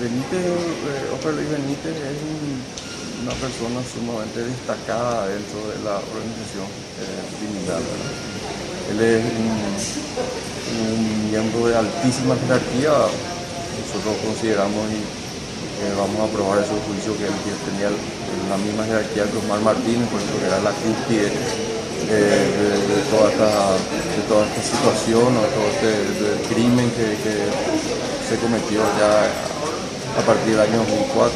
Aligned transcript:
Benítez, 0.00 0.40
eh, 0.40 1.12
Luis 1.12 1.50
Benítez 1.52 1.92
es 1.92 2.16
una 3.20 3.36
persona 3.36 3.84
sumamente 3.84 4.48
destacada 4.48 5.28
dentro 5.28 5.60
de 5.68 5.76
la 5.84 6.00
organización 6.00 6.64
eh, 7.04 7.20
criminal. 7.36 7.84
Él 8.88 8.96
es 8.96 9.20
un, 9.28 9.68
miembro 11.28 11.68
de 11.68 11.76
altísima 11.76 12.32
jerarquía, 12.32 12.96
nosotros 12.96 14.16
consideramos 14.24 14.88
y 14.88 15.04
vamos 16.00 16.16
a 16.16 16.24
aprobar 16.32 16.64
ese 16.64 16.74
juicio 16.88 17.12
que 17.20 17.28
él 17.28 17.36
tenía 17.68 17.92
la 17.92 18.56
misma 18.56 18.88
jerarquía 18.88 19.28
que 19.28 19.36
Osmar 19.36 19.60
Martínez, 19.60 20.08
por 20.08 20.16
eso 20.16 20.32
que 20.40 20.48
era 20.48 20.64
la 20.64 20.72
cúspide 20.80 21.28
eh, 22.08 22.48
de, 22.56 22.98
toda 23.12 23.28
esta, 23.30 23.52
de 23.76 24.22
toda 24.26 24.48
esta 24.48 24.62
situación 24.64 25.28
o 25.28 25.44
todo 25.52 25.68
este 25.76 25.92
crimen 26.48 26.88
que, 26.96 27.20
que 27.20 27.36
se 28.26 28.40
cometió 28.40 28.80
ya 28.96 29.59
a 30.18 30.22
partir 30.22 30.56
del 30.56 30.60
año 30.60 30.78
2004. 30.78 31.30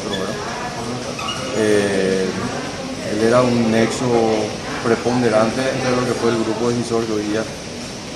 Eh, 1.57 2.25
él 3.11 3.23
era 3.23 3.41
un 3.41 3.71
nexo 3.71 4.05
preponderante 4.83 5.61
entre 5.61 5.91
lo 5.95 6.05
que 6.05 6.13
fue 6.19 6.31
el 6.31 6.43
grupo 6.43 6.69
decisor 6.69 7.05
que 7.05 7.13
hoy 7.13 7.23
día 7.23 7.43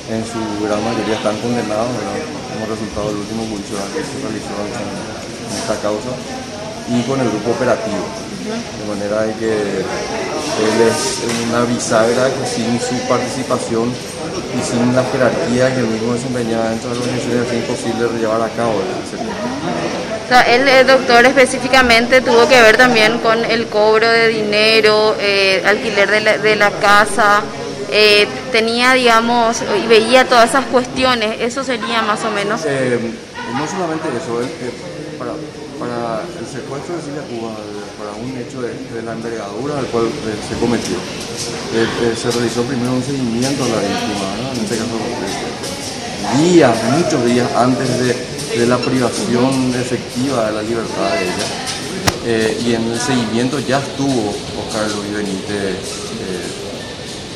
en 0.09 0.25
su 0.25 0.41
gran 0.65 0.83
mayoría 0.83 1.15
están 1.15 1.37
condenados 1.37 1.87
como 2.53 2.65
resultado 2.65 3.07
del 3.09 3.17
último 3.21 3.45
juicio 3.45 3.77
que 3.93 4.01
se 4.01 4.17
realizó 4.19 4.53
en, 4.65 5.49
esta 5.49 5.75
causa 5.81 6.13
y 6.89 7.01
con 7.03 7.21
el 7.21 7.29
grupo 7.29 7.51
operativo. 7.51 8.05
De 8.43 8.85
manera 8.89 9.25
que 9.37 9.85
él 10.57 10.87
es 10.87 11.23
una 11.47 11.63
bisagra 11.63 12.27
que 12.27 12.45
sin 12.47 12.79
su 12.79 12.95
participación 13.07 13.91
y 14.57 14.63
sin 14.63 14.95
la 14.95 15.03
jerarquía 15.11 15.73
que 15.73 15.81
el 15.81 15.87
mismo 15.87 16.13
desempeñaba 16.13 16.69
dentro 16.69 16.89
de 16.89 16.95
la 16.95 17.01
organización 17.01 17.45
es 17.45 17.53
imposible 17.53 18.19
llevar 18.19 18.41
a 18.41 18.49
cabo 18.49 18.81
el 20.47 20.67
el 20.67 20.87
doctor 20.87 21.25
específicamente 21.25 22.21
tuvo 22.21 22.47
que 22.47 22.61
ver 22.61 22.77
también 22.77 23.17
con 23.19 23.43
el 23.45 23.65
cobro 23.65 24.07
de 24.07 24.27
dinero, 24.27 25.15
eh, 25.19 25.63
alquiler 25.65 26.09
de 26.09 26.21
la, 26.21 26.37
de 26.37 26.55
la 26.55 26.69
casa, 26.69 27.41
eh, 27.91 28.27
tenía, 28.51 28.93
digamos, 28.93 29.63
y 29.83 29.87
veía 29.87 30.25
todas 30.25 30.49
esas 30.49 30.65
cuestiones, 30.65 31.41
eso 31.41 31.63
sería 31.63 32.03
más 32.03 32.23
o 32.23 32.31
menos. 32.31 32.61
Eh, 32.65 32.99
no 33.53 33.67
solamente 33.67 34.07
eso, 34.09 34.41
es 34.41 34.47
que 34.47 34.69
para, 35.19 36.23
el 36.39 36.47
secuestro 36.47 36.95
de 36.95 37.01
Silvia 37.03 37.23
Cuba, 37.27 37.51
para 37.99 38.15
un 38.15 38.31
hecho 38.39 38.61
de, 38.63 38.71
la 39.03 39.13
envergadura 39.13 39.79
al 39.79 39.85
cual 39.87 40.07
se 40.47 40.55
cometió, 40.59 40.95
se 42.15 42.31
realizó 42.31 42.63
primero 42.63 42.93
un 42.93 43.03
seguimiento 43.03 43.63
a 43.63 43.67
la 43.67 43.79
víctima, 43.83 44.27
en 44.55 44.63
este 44.63 44.77
caso 44.77 44.97
días, 46.41 46.75
muchos 46.95 47.25
días 47.25 47.47
antes 47.55 47.99
de 47.99 48.29
de 48.57 48.65
la 48.65 48.77
privación 48.77 49.73
efectiva 49.75 50.47
de 50.47 50.53
la 50.53 50.63
libertad 50.63 51.11
de 51.13 51.23
ella. 51.23 51.47
Eh, 52.25 52.61
y 52.65 52.73
en 52.73 52.91
el 52.91 52.99
seguimiento 52.99 53.59
ya 53.59 53.79
estuvo 53.79 54.33
Oscar 54.59 54.89
Luis 54.97 55.13
Benítez 55.13 55.49
eh, 55.49 55.77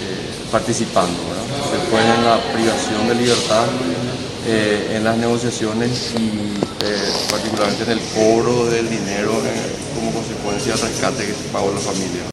eh, 0.01 0.49
participando, 0.51 1.17
después 1.71 2.03
en 2.03 2.25
la 2.25 2.39
privación 2.51 3.07
de 3.07 3.15
libertad, 3.15 3.65
en 4.45 5.03
las 5.05 5.15
negociaciones 5.17 6.13
y 6.19 6.62
particularmente 7.29 7.83
en 7.83 7.91
el 7.91 7.99
cobro 8.13 8.65
del 8.65 8.89
dinero 8.89 9.33
como 9.95 10.11
consecuencia 10.11 10.75
del 10.75 10.81
rescate 10.81 11.25
que 11.25 11.33
se 11.33 11.49
pagó 11.51 11.69
a 11.69 11.73
la 11.73 11.79
familia. 11.79 12.21